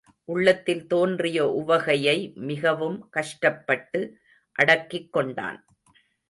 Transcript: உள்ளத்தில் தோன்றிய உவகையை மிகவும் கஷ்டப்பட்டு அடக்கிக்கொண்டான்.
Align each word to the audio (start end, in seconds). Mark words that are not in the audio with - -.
உள்ளத்தில் 0.29 0.87
தோன்றிய 0.87 1.39
உவகையை 1.59 2.15
மிகவும் 2.33 2.97
கஷ்டப்பட்டு 3.09 4.01
அடக்கிக்கொண்டான். 4.59 5.59